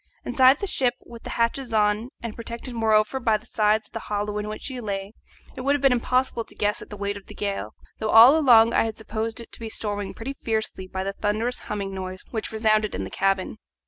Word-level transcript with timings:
Inside 0.25 0.59
the 0.61 0.65
ship, 0.65 0.95
with 1.05 1.21
the 1.21 1.29
hatches 1.29 1.75
on, 1.75 2.09
and 2.23 2.35
protected 2.35 2.73
moreover 2.73 3.19
by 3.19 3.37
the 3.37 3.45
sides 3.45 3.87
of 3.87 3.91
the 3.93 3.99
hollow 3.99 4.39
in 4.39 4.47
which 4.49 4.63
she 4.63 4.81
lay, 4.81 5.13
it 5.55 5.61
would 5.61 5.75
have 5.75 5.81
been 5.83 5.91
impossible 5.91 6.43
to 6.43 6.55
guess 6.55 6.81
at 6.81 6.89
the 6.89 6.97
weight 6.97 7.17
of 7.17 7.27
the 7.27 7.35
gale, 7.35 7.75
though 7.99 8.09
all 8.09 8.35
along 8.35 8.73
I 8.73 8.85
had 8.85 8.97
supposed 8.97 9.39
it 9.39 9.51
to 9.51 9.59
be 9.59 9.69
storming 9.69 10.15
pretty 10.15 10.35
fiercely 10.43 10.87
by 10.87 11.03
the 11.03 11.13
thunderous 11.13 11.59
humming 11.59 11.93
noise 11.93 12.23
which 12.31 12.51
resounded 12.51 12.95
in 12.95 13.03
the 13.03 13.11
cabin. 13.11 13.59